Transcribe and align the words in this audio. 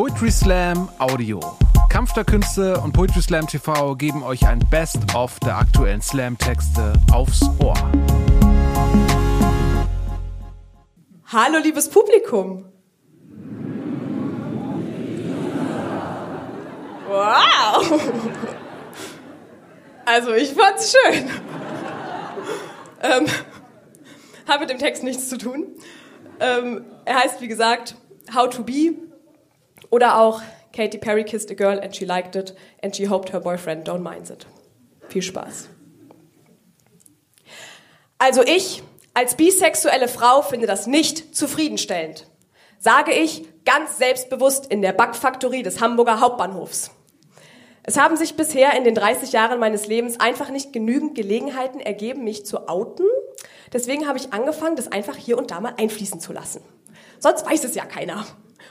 Poetry 0.00 0.30
Slam 0.30 0.88
Audio. 0.98 1.40
Kampf 1.90 2.14
der 2.14 2.24
Künste 2.24 2.80
und 2.80 2.92
Poetry 2.92 3.20
Slam 3.20 3.46
TV 3.46 3.94
geben 3.96 4.22
euch 4.22 4.46
ein 4.46 4.58
Best-of 4.70 5.38
der 5.40 5.58
aktuellen 5.58 6.00
Slam-Texte 6.00 6.94
aufs 7.12 7.42
Ohr. 7.62 7.74
Hallo, 11.26 11.58
liebes 11.62 11.90
Publikum. 11.90 12.64
Wow. 17.06 18.00
Also, 20.06 20.32
ich 20.32 20.54
fand's 20.54 20.96
schön. 20.96 21.28
Ähm, 23.02 23.26
hat 24.48 24.60
mit 24.60 24.70
dem 24.70 24.78
Text 24.78 25.02
nichts 25.02 25.28
zu 25.28 25.36
tun. 25.36 25.66
Ähm, 26.40 26.86
er 27.04 27.16
heißt, 27.16 27.42
wie 27.42 27.48
gesagt, 27.48 27.96
How 28.34 28.48
to 28.48 28.64
Be 28.64 29.09
oder 29.88 30.18
auch 30.18 30.42
Katy 30.74 30.98
Perry 30.98 31.24
kissed 31.24 31.50
a 31.50 31.54
girl 31.54 31.80
and 31.80 31.94
she 31.94 32.04
liked 32.04 32.36
it 32.36 32.54
and 32.82 32.94
she 32.94 33.08
hoped 33.08 33.32
her 33.32 33.40
boyfriend 33.40 33.88
don't 33.88 34.02
mind 34.02 34.30
it. 34.30 34.46
Viel 35.08 35.22
Spaß. 35.22 35.68
Also 38.18 38.42
ich 38.42 38.82
als 39.14 39.34
bisexuelle 39.34 40.08
Frau 40.08 40.42
finde 40.42 40.66
das 40.66 40.86
nicht 40.86 41.34
zufriedenstellend. 41.34 42.26
Sage 42.78 43.12
ich 43.12 43.44
ganz 43.64 43.98
selbstbewusst 43.98 44.66
in 44.66 44.82
der 44.82 44.92
Backfaktorie 44.92 45.62
des 45.62 45.80
Hamburger 45.80 46.20
Hauptbahnhofs. 46.20 46.90
Es 47.82 47.98
haben 47.98 48.16
sich 48.16 48.36
bisher 48.36 48.76
in 48.76 48.84
den 48.84 48.94
30 48.94 49.32
Jahren 49.32 49.58
meines 49.58 49.86
Lebens 49.86 50.20
einfach 50.20 50.50
nicht 50.50 50.72
genügend 50.72 51.14
Gelegenheiten 51.14 51.80
ergeben, 51.80 52.24
mich 52.24 52.46
zu 52.46 52.68
outen. 52.68 53.06
Deswegen 53.72 54.06
habe 54.06 54.18
ich 54.18 54.32
angefangen, 54.32 54.76
das 54.76 54.92
einfach 54.92 55.16
hier 55.16 55.38
und 55.38 55.50
da 55.50 55.60
mal 55.60 55.74
einfließen 55.76 56.20
zu 56.20 56.32
lassen. 56.32 56.62
Sonst 57.18 57.44
weiß 57.44 57.64
es 57.64 57.74
ja 57.74 57.84
keiner. 57.84 58.26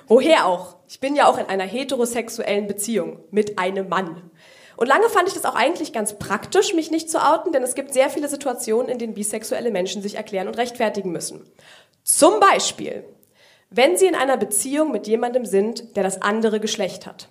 Woher 0.07 0.45
auch? 0.45 0.77
Ich 0.87 0.99
bin 0.99 1.15
ja 1.15 1.27
auch 1.27 1.37
in 1.37 1.45
einer 1.45 1.63
heterosexuellen 1.63 2.67
Beziehung 2.67 3.19
mit 3.31 3.59
einem 3.59 3.89
Mann. 3.89 4.29
Und 4.77 4.87
lange 4.87 5.09
fand 5.09 5.27
ich 5.27 5.33
das 5.33 5.45
auch 5.45 5.55
eigentlich 5.55 5.91
ganz 5.91 6.17
praktisch, 6.17 6.73
mich 6.73 6.89
nicht 6.89 7.09
zu 7.09 7.19
outen, 7.19 7.51
denn 7.51 7.63
es 7.63 7.75
gibt 7.75 7.93
sehr 7.93 8.09
viele 8.09 8.29
Situationen, 8.29 8.89
in 8.89 8.97
denen 8.97 9.13
bisexuelle 9.13 9.71
Menschen 9.71 10.01
sich 10.01 10.15
erklären 10.15 10.47
und 10.47 10.57
rechtfertigen 10.57 11.11
müssen. 11.11 11.49
Zum 12.03 12.39
Beispiel, 12.39 13.03
wenn 13.69 13.97
sie 13.97 14.07
in 14.07 14.15
einer 14.15 14.37
Beziehung 14.37 14.91
mit 14.91 15.05
jemandem 15.05 15.45
sind, 15.45 15.95
der 15.95 16.03
das 16.03 16.21
andere 16.21 16.59
Geschlecht 16.59 17.05
hat 17.05 17.27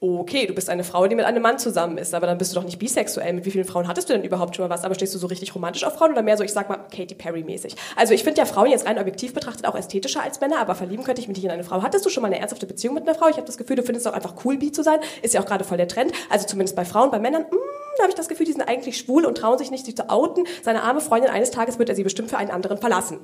okay, 0.00 0.46
du 0.46 0.54
bist 0.54 0.68
eine 0.68 0.84
Frau, 0.84 1.06
die 1.06 1.14
mit 1.14 1.24
einem 1.24 1.42
Mann 1.42 1.58
zusammen 1.58 1.96
ist, 1.96 2.14
aber 2.14 2.26
dann 2.26 2.36
bist 2.36 2.52
du 2.52 2.56
doch 2.56 2.64
nicht 2.64 2.78
bisexuell. 2.78 3.32
Mit 3.32 3.46
wie 3.46 3.50
vielen 3.50 3.64
Frauen 3.64 3.88
hattest 3.88 4.08
du 4.08 4.12
denn 4.12 4.24
überhaupt 4.24 4.54
schon 4.54 4.68
mal 4.68 4.74
was? 4.74 4.84
Aber 4.84 4.94
stehst 4.94 5.14
du 5.14 5.18
so 5.18 5.26
richtig 5.26 5.54
romantisch 5.54 5.84
auf 5.84 5.94
Frauen 5.94 6.12
oder 6.12 6.22
mehr 6.22 6.36
so, 6.36 6.44
ich 6.44 6.52
sag 6.52 6.68
mal, 6.68 6.76
Katy 6.76 7.14
Perry-mäßig? 7.14 7.76
Also 7.96 8.12
ich 8.12 8.22
finde 8.22 8.40
ja 8.40 8.46
Frauen 8.46 8.70
jetzt 8.70 8.86
rein 8.86 8.98
objektiv 8.98 9.32
betrachtet 9.32 9.66
auch 9.66 9.74
ästhetischer 9.74 10.22
als 10.22 10.40
Männer, 10.40 10.58
aber 10.58 10.74
verlieben 10.74 11.02
könnte 11.02 11.22
ich 11.22 11.28
mich 11.28 11.38
nicht 11.38 11.46
in 11.46 11.50
eine 11.50 11.64
Frau. 11.64 11.82
Hattest 11.82 12.04
du 12.04 12.10
schon 12.10 12.22
mal 12.22 12.28
eine 12.28 12.38
ernsthafte 12.38 12.66
Beziehung 12.66 12.94
mit 12.94 13.04
einer 13.04 13.14
Frau? 13.14 13.28
Ich 13.28 13.36
habe 13.36 13.46
das 13.46 13.56
Gefühl, 13.56 13.76
du 13.76 13.82
findest 13.82 14.06
es 14.06 14.12
auch 14.12 14.16
einfach 14.16 14.34
cool, 14.44 14.58
bi 14.58 14.70
zu 14.70 14.82
sein. 14.82 15.00
Ist 15.22 15.32
ja 15.32 15.40
auch 15.40 15.46
gerade 15.46 15.64
voll 15.64 15.78
der 15.78 15.88
Trend. 15.88 16.12
Also 16.28 16.46
zumindest 16.46 16.76
bei 16.76 16.84
Frauen, 16.84 17.10
bei 17.10 17.18
Männern, 17.18 17.42
mh, 17.42 17.50
hm, 17.50 17.58
da 17.96 18.02
habe 18.02 18.10
ich 18.10 18.16
das 18.16 18.28
Gefühl, 18.28 18.44
die 18.44 18.52
sind 18.52 18.62
eigentlich 18.62 18.98
schwul 18.98 19.24
und 19.24 19.38
trauen 19.38 19.56
sich 19.56 19.70
nicht, 19.70 19.86
sich 19.86 19.96
zu 19.96 20.10
outen. 20.10 20.44
Seine 20.62 20.82
arme 20.82 21.00
Freundin, 21.00 21.30
eines 21.30 21.50
Tages 21.50 21.78
wird 21.78 21.88
er 21.88 21.94
sie 21.94 22.04
bestimmt 22.04 22.28
für 22.28 22.36
einen 22.36 22.50
anderen 22.50 22.76
verlassen. 22.76 23.18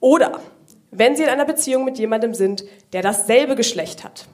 Oder 0.00 0.40
wenn 0.90 1.14
sie 1.14 1.22
in 1.22 1.28
einer 1.28 1.44
Beziehung 1.44 1.84
mit 1.84 1.98
jemandem 1.98 2.34
sind, 2.34 2.64
der 2.92 3.02
dasselbe 3.02 3.54
Geschlecht 3.54 4.02
hat. 4.02 4.26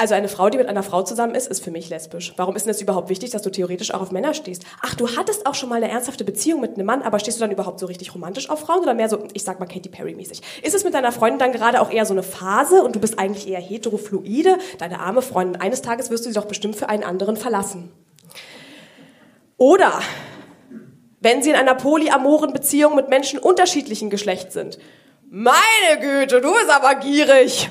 Also 0.00 0.14
eine 0.14 0.28
Frau, 0.28 0.48
die 0.48 0.56
mit 0.56 0.66
einer 0.66 0.82
Frau 0.82 1.02
zusammen 1.02 1.34
ist, 1.34 1.46
ist 1.46 1.62
für 1.62 1.70
mich 1.70 1.90
lesbisch. 1.90 2.32
Warum 2.38 2.56
ist 2.56 2.64
denn 2.64 2.70
es 2.70 2.80
überhaupt 2.80 3.10
wichtig, 3.10 3.32
dass 3.32 3.42
du 3.42 3.50
theoretisch 3.50 3.92
auch 3.92 4.00
auf 4.00 4.12
Männer 4.12 4.32
stehst? 4.32 4.64
Ach, 4.80 4.94
du 4.94 5.14
hattest 5.14 5.44
auch 5.44 5.54
schon 5.54 5.68
mal 5.68 5.74
eine 5.74 5.90
ernsthafte 5.90 6.24
Beziehung 6.24 6.62
mit 6.62 6.76
einem 6.76 6.86
Mann, 6.86 7.02
aber 7.02 7.18
stehst 7.18 7.36
du 7.36 7.42
dann 7.42 7.50
überhaupt 7.50 7.78
so 7.78 7.84
richtig 7.84 8.14
romantisch 8.14 8.48
auf 8.48 8.60
Frauen 8.60 8.80
oder 8.80 8.94
mehr 8.94 9.10
so, 9.10 9.28
ich 9.34 9.44
sag 9.44 9.60
mal 9.60 9.66
Katy 9.66 9.90
Perry 9.90 10.14
mäßig? 10.14 10.40
Ist 10.62 10.74
es 10.74 10.84
mit 10.84 10.94
deiner 10.94 11.12
Freundin 11.12 11.38
dann 11.38 11.52
gerade 11.52 11.82
auch 11.82 11.90
eher 11.90 12.06
so 12.06 12.14
eine 12.14 12.22
Phase 12.22 12.82
und 12.82 12.96
du 12.96 12.98
bist 12.98 13.18
eigentlich 13.18 13.46
eher 13.46 13.60
heterofluide? 13.60 14.56
Deine 14.78 15.00
arme 15.00 15.20
Freundin, 15.20 15.60
eines 15.60 15.82
Tages 15.82 16.08
wirst 16.08 16.24
du 16.24 16.30
sie 16.30 16.34
doch 16.34 16.46
bestimmt 16.46 16.76
für 16.76 16.88
einen 16.88 17.04
anderen 17.04 17.36
verlassen. 17.36 17.92
Oder 19.58 20.00
wenn 21.20 21.42
sie 21.42 21.50
in 21.50 21.56
einer 21.56 21.74
polyamoren 21.74 22.54
Beziehung 22.54 22.96
mit 22.96 23.10
Menschen 23.10 23.38
unterschiedlichen 23.38 24.08
Geschlechts 24.08 24.54
sind. 24.54 24.78
Meine 25.28 26.00
Güte, 26.00 26.40
du 26.40 26.50
bist 26.54 26.70
aber 26.70 26.94
gierig. 26.94 27.68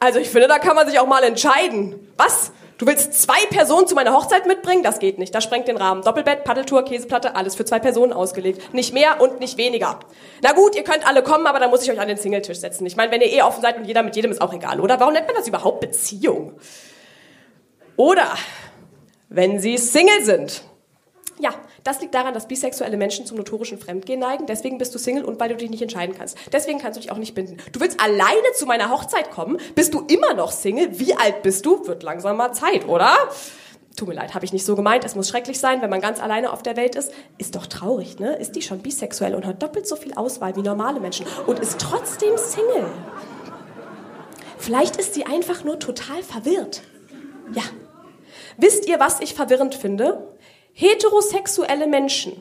Also 0.00 0.18
ich 0.18 0.30
finde, 0.30 0.48
da 0.48 0.58
kann 0.58 0.76
man 0.76 0.88
sich 0.88 0.98
auch 0.98 1.06
mal 1.06 1.22
entscheiden. 1.24 2.12
Was? 2.16 2.52
Du 2.78 2.86
willst 2.86 3.20
zwei 3.20 3.44
Personen 3.50 3.88
zu 3.88 3.96
meiner 3.96 4.12
Hochzeit 4.12 4.46
mitbringen? 4.46 4.84
Das 4.84 5.00
geht 5.00 5.18
nicht. 5.18 5.34
Das 5.34 5.42
sprengt 5.42 5.66
den 5.66 5.76
Rahmen. 5.76 6.02
Doppelbett, 6.02 6.44
Paddeltour, 6.44 6.84
Käseplatte, 6.84 7.34
alles 7.34 7.56
für 7.56 7.64
zwei 7.64 7.80
Personen 7.80 8.12
ausgelegt. 8.12 8.72
Nicht 8.72 8.94
mehr 8.94 9.20
und 9.20 9.40
nicht 9.40 9.58
weniger. 9.58 9.98
Na 10.42 10.52
gut, 10.52 10.76
ihr 10.76 10.84
könnt 10.84 11.04
alle 11.04 11.24
kommen, 11.24 11.48
aber 11.48 11.58
dann 11.58 11.70
muss 11.70 11.82
ich 11.82 11.90
euch 11.90 11.98
an 11.98 12.06
den 12.06 12.18
Singletisch 12.18 12.58
setzen. 12.58 12.86
Ich 12.86 12.94
meine, 12.94 13.10
wenn 13.10 13.20
ihr 13.20 13.32
eh 13.32 13.42
offen 13.42 13.62
seid 13.62 13.78
und 13.78 13.84
jeder 13.84 14.04
mit 14.04 14.14
jedem 14.14 14.30
ist 14.30 14.40
auch 14.40 14.54
egal, 14.54 14.80
oder? 14.80 15.00
Warum 15.00 15.12
nennt 15.12 15.26
man 15.26 15.34
das 15.34 15.48
überhaupt 15.48 15.80
Beziehung? 15.80 16.52
Oder 17.96 18.32
wenn 19.28 19.58
sie 19.58 19.76
Single 19.76 20.24
sind. 20.24 20.62
Ja, 21.40 21.50
das 21.84 22.00
liegt 22.00 22.14
daran, 22.14 22.34
dass 22.34 22.48
bisexuelle 22.48 22.96
Menschen 22.96 23.26
zum 23.26 23.36
notorischen 23.36 23.78
Fremdgehen 23.78 24.20
neigen. 24.20 24.46
Deswegen 24.46 24.78
bist 24.78 24.94
du 24.94 24.98
Single 24.98 25.24
und 25.24 25.40
weil 25.40 25.48
du 25.48 25.56
dich 25.56 25.70
nicht 25.70 25.82
entscheiden 25.82 26.14
kannst. 26.16 26.36
Deswegen 26.52 26.78
kannst 26.78 26.96
du 26.96 27.00
dich 27.00 27.10
auch 27.10 27.16
nicht 27.16 27.34
binden. 27.34 27.56
Du 27.72 27.80
willst 27.80 28.00
alleine 28.00 28.52
zu 28.54 28.66
meiner 28.66 28.90
Hochzeit 28.90 29.30
kommen? 29.30 29.58
Bist 29.74 29.94
du 29.94 30.04
immer 30.08 30.34
noch 30.34 30.52
Single? 30.52 30.98
Wie 30.98 31.14
alt 31.14 31.42
bist 31.42 31.64
du? 31.66 31.86
Wird 31.86 32.02
langsam 32.02 32.36
mal 32.36 32.52
Zeit, 32.52 32.86
oder? 32.88 33.16
Tut 33.96 34.06
mir 34.06 34.14
leid, 34.14 34.34
habe 34.34 34.44
ich 34.44 34.52
nicht 34.52 34.64
so 34.64 34.76
gemeint. 34.76 35.04
Es 35.04 35.16
muss 35.16 35.28
schrecklich 35.28 35.58
sein, 35.58 35.82
wenn 35.82 35.90
man 35.90 36.00
ganz 36.00 36.20
alleine 36.20 36.52
auf 36.52 36.62
der 36.62 36.76
Welt 36.76 36.94
ist. 36.94 37.12
Ist 37.36 37.56
doch 37.56 37.66
traurig, 37.66 38.20
ne? 38.20 38.36
Ist 38.36 38.54
die 38.54 38.62
schon 38.62 38.78
bisexuell 38.78 39.34
und 39.34 39.44
hat 39.44 39.60
doppelt 39.60 39.88
so 39.88 39.96
viel 39.96 40.14
Auswahl 40.14 40.54
wie 40.54 40.62
normale 40.62 41.00
Menschen 41.00 41.26
und 41.48 41.58
ist 41.58 41.80
trotzdem 41.80 42.36
Single? 42.36 42.86
Vielleicht 44.56 44.96
ist 44.96 45.14
sie 45.14 45.26
einfach 45.26 45.64
nur 45.64 45.80
total 45.80 46.22
verwirrt. 46.22 46.82
Ja. 47.54 47.62
Wisst 48.56 48.86
ihr, 48.86 49.00
was 49.00 49.20
ich 49.20 49.34
verwirrend 49.34 49.74
finde? 49.74 50.28
Heterosexuelle 50.78 51.88
Menschen, 51.88 52.40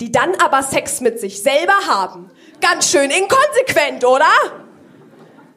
die 0.00 0.10
dann 0.10 0.34
aber 0.36 0.62
Sex 0.62 1.02
mit 1.02 1.20
sich 1.20 1.42
selber 1.42 1.74
haben. 1.86 2.30
Ganz 2.62 2.90
schön 2.90 3.10
inkonsequent, 3.10 4.06
oder? 4.06 4.30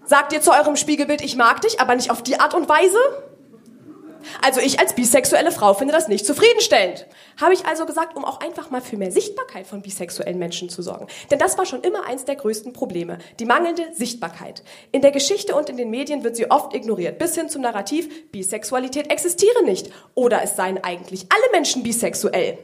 Sagt 0.04 0.34
ihr 0.34 0.42
zu 0.42 0.52
eurem 0.52 0.76
Spiegelbild, 0.76 1.22
ich 1.22 1.38
mag 1.38 1.62
dich, 1.62 1.80
aber 1.80 1.96
nicht 1.96 2.12
auf 2.12 2.22
die 2.22 2.38
Art 2.38 2.54
und 2.54 2.68
Weise? 2.68 3.00
Also 4.42 4.60
ich 4.60 4.80
als 4.80 4.94
bisexuelle 4.94 5.52
Frau 5.52 5.74
finde 5.74 5.94
das 5.94 6.08
nicht 6.08 6.26
zufriedenstellend. 6.26 7.08
Habe 7.40 7.54
ich 7.54 7.66
also 7.66 7.86
gesagt, 7.86 8.16
um 8.16 8.26
auch 8.26 8.40
einfach 8.40 8.70
mal 8.70 8.82
für 8.82 8.98
mehr 8.98 9.12
Sichtbarkeit 9.12 9.68
von 9.68 9.82
bisexuellen 9.82 10.40
Menschen 10.40 10.70
zu 10.70 10.82
sorgen. 10.82 11.08
Denn 11.30 11.40
das 11.40 11.58
war 11.58 11.66
schon 11.66 11.82
immer 11.82 12.06
eins 12.06 12.26
der 12.26 12.36
größten 12.36 12.74
Probleme. 12.74 13.18
Die 13.40 13.46
mangelnde 13.46 13.88
Sichtbarkeit. 13.94 14.64
In 14.92 15.02
der 15.02 15.12
Geschichte 15.12 15.56
und 15.56 15.70
in 15.70 15.78
den 15.78 15.90
Medien 15.90 16.24
wird 16.24 16.36
sie 16.36 16.50
oft 16.50 16.74
ignoriert. 16.74 17.18
Bis 17.18 17.36
hin 17.36 17.50
zum 17.50 17.62
Narrativ, 17.62 18.32
Bisexualität 18.32 19.12
existiere 19.12 19.64
nicht. 19.64 19.92
Oder 20.16 20.42
es 20.44 20.56
seien 20.56 20.84
eigentlich 20.84 21.26
alle 21.30 21.52
Menschen 21.52 21.84
bisexuell. 21.84 22.58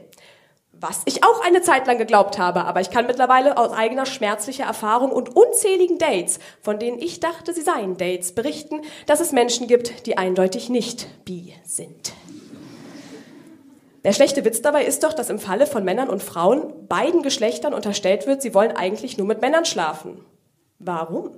Was 0.80 1.02
ich 1.06 1.24
auch 1.24 1.44
eine 1.44 1.60
Zeit 1.60 1.88
lang 1.88 1.98
geglaubt 1.98 2.38
habe, 2.38 2.64
aber 2.64 2.80
ich 2.80 2.90
kann 2.90 3.06
mittlerweile 3.06 3.56
aus 3.58 3.72
eigener 3.72 4.06
schmerzlicher 4.06 4.64
Erfahrung 4.64 5.10
und 5.10 5.34
unzähligen 5.34 5.98
Dates, 5.98 6.38
von 6.62 6.78
denen 6.78 7.00
ich 7.00 7.18
dachte, 7.18 7.52
sie 7.52 7.62
seien 7.62 7.96
Dates, 7.96 8.32
berichten, 8.32 8.82
dass 9.06 9.18
es 9.18 9.32
Menschen 9.32 9.66
gibt, 9.66 10.06
die 10.06 10.16
eindeutig 10.16 10.68
nicht 10.68 11.24
bi 11.24 11.52
sind. 11.64 12.12
Der 14.04 14.12
schlechte 14.12 14.44
Witz 14.44 14.62
dabei 14.62 14.84
ist 14.84 15.02
doch, 15.02 15.12
dass 15.12 15.30
im 15.30 15.40
Falle 15.40 15.66
von 15.66 15.84
Männern 15.84 16.08
und 16.08 16.22
Frauen 16.22 16.86
beiden 16.86 17.22
Geschlechtern 17.22 17.74
unterstellt 17.74 18.28
wird, 18.28 18.40
sie 18.40 18.54
wollen 18.54 18.70
eigentlich 18.70 19.18
nur 19.18 19.26
mit 19.26 19.40
Männern 19.40 19.64
schlafen. 19.64 20.24
Warum? 20.78 21.32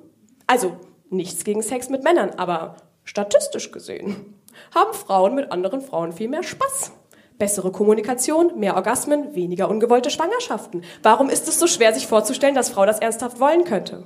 Also, 0.47 0.77
nichts 1.09 1.45
gegen 1.45 1.63
Sex 1.63 1.89
mit 1.89 2.05
Männern, 2.05 2.33
aber 2.37 2.77
statistisch 3.05 3.73
gesehen 3.73 4.35
haben 4.75 4.93
Frauen 4.93 5.35
mit 5.35 5.51
anderen 5.51 5.81
Frauen 5.81 6.13
viel 6.13 6.29
mehr 6.29 6.43
Spaß. 6.43 6.93
Bessere 7.41 7.73
Kommunikation, 7.73 8.57
mehr 8.61 8.77
Orgasmen, 8.77 9.35
weniger 9.35 9.69
ungewollte 9.69 10.11
Schwangerschaften. 10.11 10.85
Warum 11.03 11.29
ist 11.29 11.49
es 11.49 11.59
so 11.59 11.67
schwer, 11.67 11.93
sich 11.93 12.07
vorzustellen, 12.07 12.55
dass 12.55 12.69
Frau 12.69 12.87
das 12.87 13.01
ernsthaft 13.01 13.41
wollen 13.41 13.65
könnte? 13.65 14.05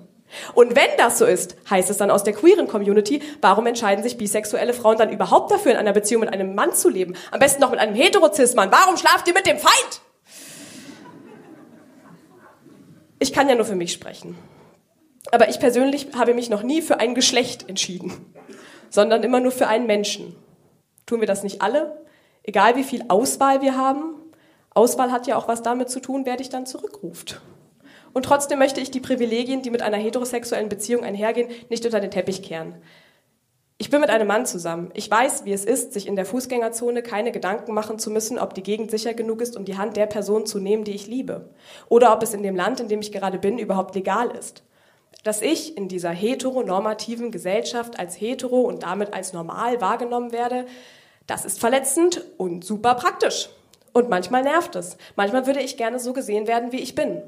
Und 0.54 0.74
wenn 0.74 0.88
das 0.96 1.18
so 1.18 1.26
ist, 1.26 1.56
heißt 1.68 1.90
es 1.90 1.96
dann 1.96 2.10
aus 2.10 2.24
der 2.24 2.32
queeren 2.32 2.68
Community, 2.68 3.20
warum 3.40 3.66
entscheiden 3.66 4.02
sich 4.02 4.16
bisexuelle 4.16 4.72
Frauen 4.72 4.96
dann 4.98 5.12
überhaupt 5.12 5.50
dafür, 5.50 5.72
in 5.72 5.78
einer 5.78 5.92
Beziehung 5.92 6.20
mit 6.20 6.32
einem 6.32 6.54
Mann 6.54 6.72
zu 6.72 6.88
leben? 6.88 7.14
Am 7.32 7.40
besten 7.40 7.60
noch 7.60 7.70
mit 7.70 7.80
einem 7.80 7.94
Heterozismann. 7.94 8.72
Warum 8.72 8.96
schlaft 8.96 9.28
ihr 9.28 9.34
mit 9.34 9.46
dem 9.46 9.58
Feind? 9.58 10.00
Ich 13.18 13.32
kann 13.32 13.48
ja 13.48 13.56
nur 13.56 13.64
für 13.64 13.76
mich 13.76 13.92
sprechen. 13.92 14.38
Aber 15.32 15.48
ich 15.48 15.58
persönlich 15.58 16.08
habe 16.16 16.34
mich 16.34 16.50
noch 16.50 16.62
nie 16.62 16.82
für 16.82 17.00
ein 17.00 17.14
Geschlecht 17.14 17.68
entschieden, 17.68 18.32
sondern 18.90 19.24
immer 19.24 19.40
nur 19.40 19.52
für 19.52 19.66
einen 19.66 19.86
Menschen. 19.86 20.36
Tun 21.06 21.20
wir 21.20 21.26
das 21.26 21.42
nicht 21.42 21.62
alle? 21.62 22.03
Egal 22.44 22.76
wie 22.76 22.84
viel 22.84 23.04
Auswahl 23.08 23.60
wir 23.60 23.76
haben, 23.76 24.14
Auswahl 24.70 25.10
hat 25.10 25.26
ja 25.26 25.36
auch 25.36 25.48
was 25.48 25.62
damit 25.62 25.90
zu 25.90 26.00
tun, 26.00 26.22
wer 26.24 26.36
dich 26.36 26.48
dann 26.48 26.66
zurückruft. 26.66 27.40
Und 28.12 28.24
trotzdem 28.24 28.60
möchte 28.60 28.80
ich 28.80 28.92
die 28.92 29.00
Privilegien, 29.00 29.62
die 29.62 29.70
mit 29.70 29.82
einer 29.82 29.96
heterosexuellen 29.96 30.68
Beziehung 30.68 31.02
einhergehen, 31.04 31.50
nicht 31.68 31.84
unter 31.84 32.00
den 32.00 32.12
Teppich 32.12 32.42
kehren. 32.42 32.76
Ich 33.76 33.90
bin 33.90 34.00
mit 34.00 34.08
einem 34.10 34.28
Mann 34.28 34.46
zusammen. 34.46 34.92
Ich 34.94 35.10
weiß, 35.10 35.44
wie 35.44 35.52
es 35.52 35.64
ist, 35.64 35.92
sich 35.92 36.06
in 36.06 36.14
der 36.14 36.24
Fußgängerzone 36.24 37.02
keine 37.02 37.32
Gedanken 37.32 37.74
machen 37.74 37.98
zu 37.98 38.10
müssen, 38.10 38.38
ob 38.38 38.54
die 38.54 38.62
Gegend 38.62 38.90
sicher 38.92 39.14
genug 39.14 39.40
ist, 39.40 39.56
um 39.56 39.64
die 39.64 39.76
Hand 39.76 39.96
der 39.96 40.06
Person 40.06 40.46
zu 40.46 40.60
nehmen, 40.60 40.84
die 40.84 40.92
ich 40.92 41.08
liebe. 41.08 41.50
Oder 41.88 42.12
ob 42.12 42.22
es 42.22 42.34
in 42.34 42.44
dem 42.44 42.54
Land, 42.54 42.78
in 42.78 42.88
dem 42.88 43.00
ich 43.00 43.10
gerade 43.10 43.38
bin, 43.38 43.58
überhaupt 43.58 43.96
legal 43.96 44.30
ist. 44.30 44.62
dass 45.24 45.40
ich 45.40 45.76
in 45.76 45.88
dieser 45.88 46.10
heteronormativen 46.10 47.30
Gesellschaft 47.30 47.98
als 47.98 48.20
hetero 48.20 48.60
und 48.60 48.82
damit 48.82 49.14
als 49.14 49.32
normal 49.32 49.80
wahrgenommen 49.80 50.32
werde, 50.32 50.66
das 51.26 51.44
ist 51.44 51.60
verletzend 51.60 52.22
und 52.36 52.64
super 52.64 52.94
praktisch. 52.94 53.48
Und 53.92 54.08
manchmal 54.08 54.42
nervt 54.42 54.74
es. 54.74 54.96
Manchmal 55.14 55.46
würde 55.46 55.60
ich 55.60 55.76
gerne 55.76 56.00
so 56.00 56.12
gesehen 56.12 56.48
werden, 56.48 56.72
wie 56.72 56.80
ich 56.80 56.96
bin. 56.96 57.22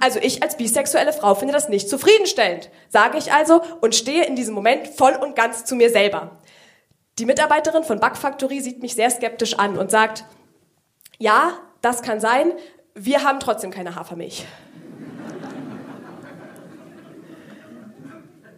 Also 0.00 0.20
ich 0.20 0.42
als 0.42 0.56
bisexuelle 0.56 1.12
Frau 1.12 1.34
finde 1.34 1.52
das 1.52 1.68
nicht 1.68 1.88
zufriedenstellend, 1.88 2.70
sage 2.88 3.18
ich 3.18 3.32
also 3.32 3.60
und 3.80 3.96
stehe 3.96 4.24
in 4.24 4.36
diesem 4.36 4.54
Moment 4.54 4.86
voll 4.86 5.14
und 5.14 5.34
ganz 5.34 5.64
zu 5.64 5.74
mir 5.74 5.90
selber. 5.90 6.38
Die 7.18 7.26
Mitarbeiterin 7.26 7.82
von 7.82 7.98
Backfactory 7.98 8.60
sieht 8.60 8.80
mich 8.80 8.94
sehr 8.94 9.10
skeptisch 9.10 9.58
an 9.58 9.76
und 9.76 9.90
sagt, 9.90 10.24
ja, 11.18 11.58
das 11.80 12.02
kann 12.02 12.20
sein, 12.20 12.52
wir 12.94 13.24
haben 13.24 13.40
trotzdem 13.40 13.70
keine 13.70 13.96
Hafermilch. 13.96 14.46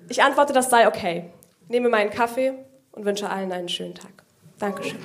Ich 0.09 0.23
antworte, 0.23 0.53
das 0.53 0.71
sei 0.71 0.87
okay. 0.87 1.31
Nehme 1.69 1.89
meinen 1.89 2.11
Kaffee 2.11 2.53
und 2.93 3.07
wünsche 3.07 3.31
allen 3.31 3.53
einen 3.53 3.71
schönen 3.71 3.95
Tag. 3.95 4.24
Dankeschön. 4.65 4.99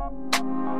Thank 0.00 0.74
you. 0.74 0.79